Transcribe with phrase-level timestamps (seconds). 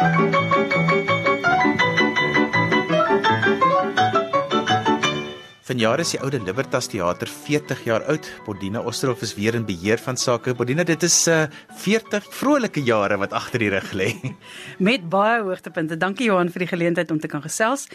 [0.00, 1.09] Thank you.
[5.70, 8.26] Vanjaar is die oude Libertas Theater 40 jaar oud.
[8.42, 10.50] Bodina Osterhof is weer in beheer van sake.
[10.58, 11.44] Bodina, dit is uh,
[11.78, 14.08] 40 vrolike jare wat agter die rug lê.
[14.88, 15.94] Met baie hoogtepunte.
[15.94, 17.86] Dankie Johan vir die geleentheid om te kan gesels.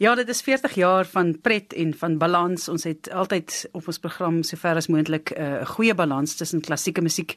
[0.00, 2.64] Ja, dit is 40 jaar van pret en van balans.
[2.72, 6.64] Ons het altyd op ons program sover as moontlik eh, 'n uh, goeie balans tussen
[6.64, 7.36] klassieke musiek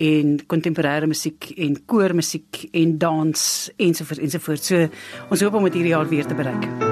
[0.00, 4.66] en kontemporêre musiek en koormusiek en dans ensovoorts ensovoorts.
[4.66, 4.88] So
[5.28, 6.85] ons hoop om dit hierdie jaar weer te bereik.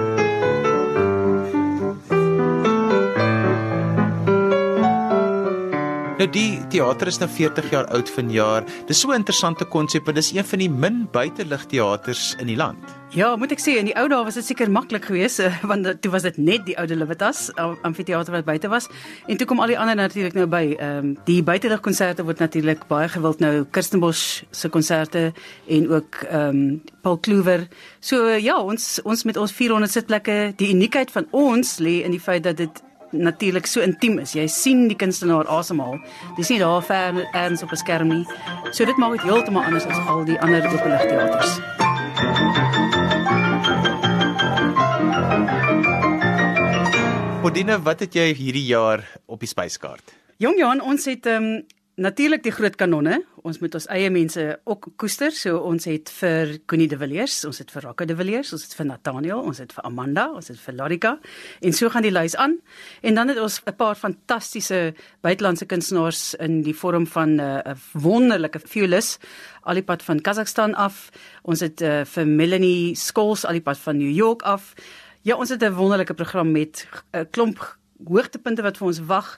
[6.24, 8.64] Nou die teater is nou 40 jaar oud vanjaar.
[8.88, 12.78] Dis so 'n interessante konsep want dis een van die min buiteligteaters in die land.
[13.10, 16.00] Ja, moet ek sê in die ou dae was dit seker maklik geweest eh, want
[16.00, 17.50] toe was dit net die oude Libertas
[17.82, 18.88] amfitheater wat buite was
[19.28, 20.76] en toe kom al die ander natuurlik nou by.
[20.78, 25.32] Ehm um, die buiteliggkonserte word natuurlik baie gewild nou Kirstenbosch se konserte
[25.68, 27.68] en ook ehm um, Paul Kluwer.
[28.00, 32.20] So ja, ons ons met ons 400 sitplekke, die uniekheid van ons lê in die
[32.20, 32.82] feit dat dit
[33.14, 34.34] natuurlik so intiem is.
[34.34, 35.98] Jy sien die kunstenaar asemhaal.
[36.36, 38.26] Dis nie daar ver erns op 'n skerm nie.
[38.72, 41.60] So dit maak dit heeltemal anders as al die ander openligteaters.
[47.42, 50.14] Modine, wat het jy hierdie jaar op die spyskaart?
[50.36, 53.20] Jong Johan, ons het ehm um, natuurlik die groot kanonne.
[53.44, 54.40] Ons moet ons eie mense
[54.72, 55.32] ook koester.
[55.36, 58.72] So ons het vir Connie de Villiers, ons het vir Rakka de Villiers, ons het
[58.78, 61.12] vir Nathaniel, ons het vir Amanda, ons het vir Larika
[61.60, 62.56] en so gaan die lys aan.
[63.04, 67.68] En dan het ons 'n paar fantastiese buitelandse kunstenaars in die vorm van eh, 'n
[67.68, 69.20] uh, wonderlike violist
[69.62, 71.10] alipad van Kazakhstan af.
[71.42, 74.72] Ons het uh, vir Melanie Skols alipad van New York af.
[75.22, 77.76] Ja, ons het 'n wonderlike program met 'n uh, klomp
[78.08, 79.28] hoogtepunte wat vir ons wag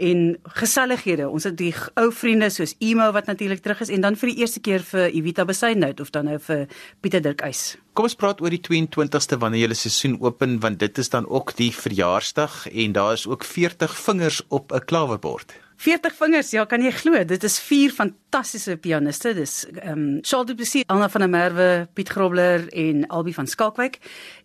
[0.00, 0.22] en
[0.60, 1.28] gesellighede.
[1.28, 4.38] Ons het die ou vriende soos Emo wat natuurlik terug is en dan vir die
[4.44, 6.66] eerste keer vir Evita Besaidnout of dan nou vir
[7.00, 7.76] Pieter Dirk Eis.
[7.96, 11.54] Kom ons praat oor die 22ste wanneer julle seisoen open want dit is dan ook
[11.56, 15.65] die verjaarsdag en daar is ook 40 vingers op 'n klawerbord.
[15.76, 17.20] 40 vingers, ja, kan jy glo?
[17.28, 19.34] Dit is vier fantastiese pianiste.
[19.36, 23.98] Dis ehm um, Charles Duplessis, Anna van der Merwe, Piet Grobler en Albie van Skalkwyk.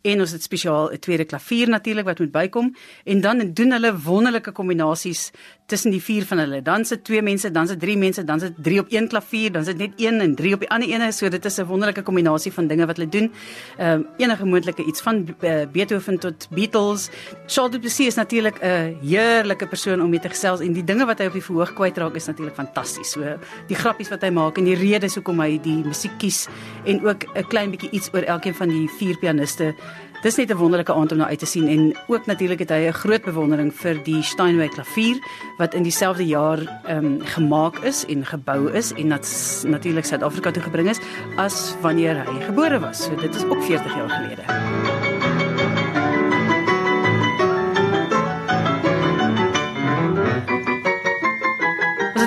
[0.04, 3.98] En ons het spesiaal 'n tweede klavier natuurlik wat moet bykom en dan doen hulle
[3.98, 5.32] wonderlike kombinasies
[5.72, 6.60] tussen die vier van hulle.
[6.66, 9.66] Dan sit twee mense, dan sit drie mense, dan sit drie op een klavier, dan
[9.68, 11.12] sit net een en drie op die ander ene.
[11.16, 13.32] So dit is 'n wonderlike kombinasie van dinge wat hulle doen.
[13.78, 17.10] Ehm um, enige moontlike iets van uh, Beethoven tot Beatles.
[17.48, 21.20] Charles Duplessis is natuurlik 'n heerlike persoon om mee te gesels en die dinge wat
[21.20, 23.12] hy op die verhoog kwytraak is natuurlik fantasties.
[23.12, 26.48] So die grappies wat hy maak en die redes hoekom hy die musiek kies
[26.86, 29.74] en ook 'n klein bietjie iets oor elkeen van die vier pianiste.
[30.22, 32.88] Dis net 'n wonderlike aand om na uit te sien en ook natuurlik het hy
[32.88, 35.18] 'n groot bewondering vir die Steinway klavier
[35.58, 40.52] wat in dieselfde jaar ehm um, gemaak is en gebou is en nat natuurlik Suid-Afrika
[40.52, 41.00] toe gebring is
[41.38, 43.04] as wanneer hy gebore was.
[43.04, 45.11] So dit is ook 40 jaar gelede.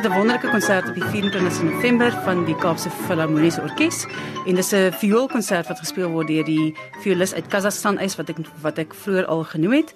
[0.05, 4.07] Het 'n wonderlike konsert op die 24 November van die Kaapse Filharmoniese Orkees
[4.47, 8.37] en dis 'n vioolkonsert wat gespeel word deur die violis uit Kazakhstan is wat ek
[8.61, 9.95] wat ek vroeër al genoem het.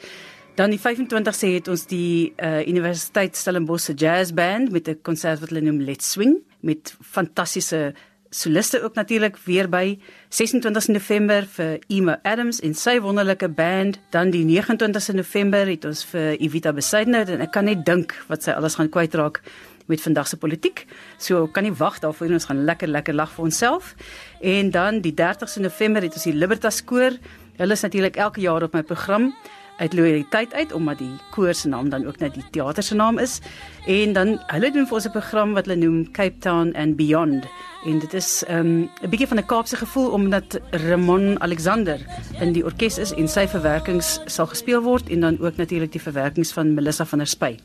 [0.54, 5.40] Dan die 25ste het ons die uh, Universiteit Stellenbosch se jazz band met 'n konsert
[5.40, 7.94] wat hulle noem Let's Swing met fantastiese
[8.30, 9.98] soliste ook natuurlik weer by.
[10.28, 13.98] 26 November vir Emma Adams en sy wonderlike band.
[14.10, 18.42] Dan die 29 November het ons vir Evita Besaidnout en ek kan net dink wat
[18.42, 19.42] sy alles gaan kwytraak
[19.88, 20.86] met vandag se politiek.
[21.16, 23.94] So kan nie wag daarvoor ons gaan lekker lekker lag vir onsself.
[24.40, 27.16] En dan die 30ste November het ons die Libertas koor.
[27.56, 29.32] Hulle is natuurlik elke jaar op my program
[29.78, 33.18] uit loyaliteit uit omdat die koor se naam dan ook net die teater se naam
[33.18, 33.38] is.
[33.86, 37.44] En dan hulle doen vir ons 'n program wat hulle noem Cape Town and Beyond.
[37.84, 41.98] En dit is um, 'n bietjie van 'n Kaapse gevoel omdat Ramon Alexander
[42.40, 46.02] in die orkes is en sy verwerkings sal gespeel word en dan ook natuurlik die
[46.02, 47.56] verwerkings van Melissa van der Spy.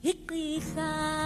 [0.00, 1.25] Hikisa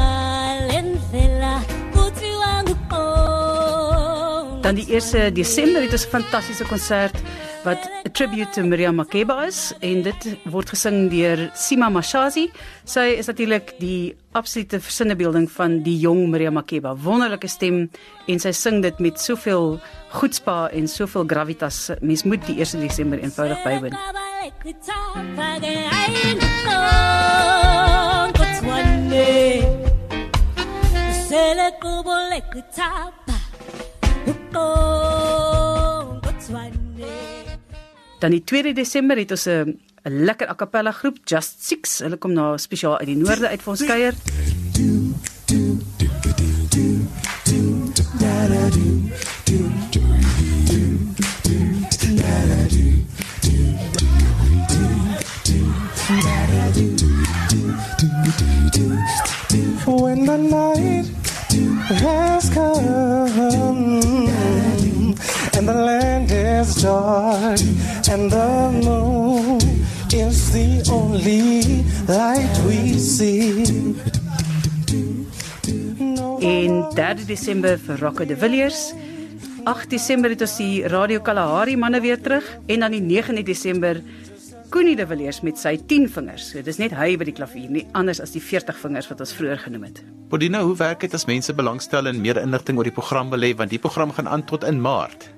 [4.71, 7.15] dan die 1 Desember het ons 'n fantastiese konsert
[7.63, 12.51] wat 'n tribute to Miriam Makeba is en dit word gesing deur Sima Mashazi.
[12.83, 16.95] Sy is natuurlik die absolute versinnebeelding van die jong Miriam Makeba.
[16.95, 17.89] Wonderlike stem
[18.27, 19.79] en sy sing dit met soveel
[20.09, 21.89] goedspa en soveel gravitas.
[22.01, 23.95] Mens moet die 1 Desember eenvoudig bywoon.
[31.27, 33.20] Sele kubo le kutab
[38.21, 41.99] Dan die 2 Desember het ons 'n 'n lekker a cappella groep Just 6.
[41.99, 44.13] Hulle kom nou spesiaal uit die noorde uit vir ons kuier.
[48.21, 48.90] When the
[68.11, 68.51] and the
[68.83, 69.59] moon
[70.11, 71.63] is the only
[72.11, 73.63] light we see.
[76.41, 78.91] En 3 Desember vir Rocco de Villiers.
[79.63, 84.03] 8 Desember het ons die Radio Kalahari manne weer terug en dan die 9 Desember
[84.71, 86.51] Koenie de Villiers met sy 10 vingers.
[86.51, 89.35] So dis net hy by die klavier, nie anders as die 40 vingers wat ons
[89.35, 90.03] vroeër genoem het.
[90.31, 93.55] Bodina, hoe werk dit as mense belangstel en meer inligting oor die program wil hê
[93.55, 95.31] want die program gaan aan tot in Maart?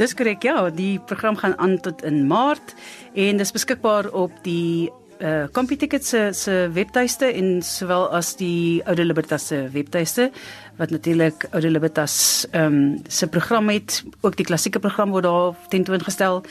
[0.00, 2.72] Dis korrek ja, die program gaan aan tot in Maart
[3.20, 4.88] en dis beskikbaar op die
[5.20, 10.30] uh Computicket se se webtuiste en sowel as die Oude Libertas se webtuiste
[10.78, 15.68] wat natuurlik Oude Libertas ehm um, se program het, ook die klassieke program word daar
[15.68, 16.42] tentoongestel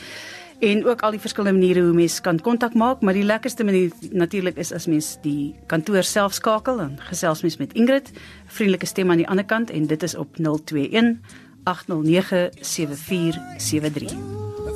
[0.60, 3.90] en ook al die verskillende maniere hoe mens kan kontak maak, maar die lekkerste manier
[4.12, 8.12] natuurlik is as mens die kantoor self skakel en gesels mens met Ingrid,
[8.46, 11.18] vriendelike stem aan die ander kant en dit is op 021
[11.66, 14.06] 809 7473.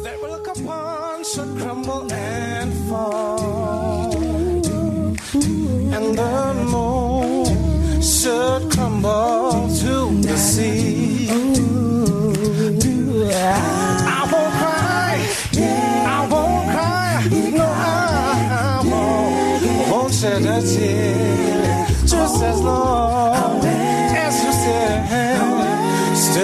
[0.03, 4.13] That will come on, should crumble and fall.
[5.95, 9.34] And the moon should crumble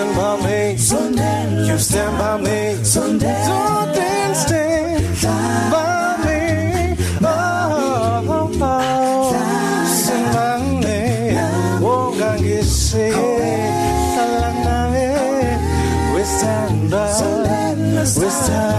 [0.00, 1.68] stand, stand by me.
[1.68, 2.82] You stand by me.
[2.94, 6.96] Don't then stand by me.
[7.22, 9.86] Oh, oh, oh.
[9.86, 11.38] Stand by me.
[11.84, 13.10] Oh, God, you say,
[16.14, 17.06] we stand by.
[17.96, 18.70] We stand.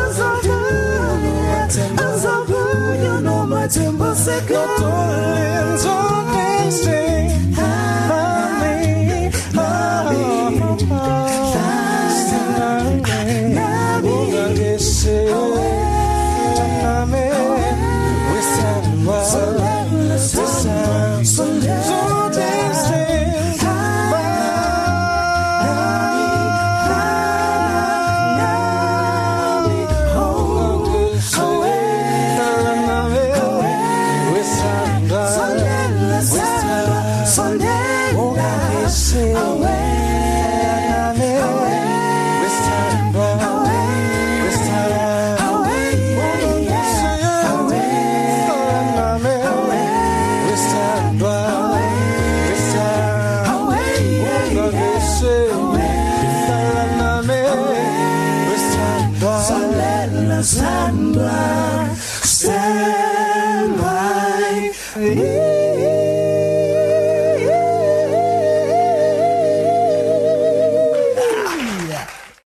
[0.02, 0.58] Azabu.
[2.06, 2.62] Azabu.
[3.04, 5.31] You know my.
[60.44, 61.94] stand by,
[62.24, 65.51] stand by.